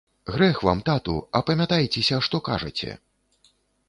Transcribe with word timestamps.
Грэх 0.35 0.61
вам, 0.67 0.79
тату, 0.87 1.13
апамятайцеся, 1.39 2.17
што 2.29 2.39
кажаце. 2.47 2.91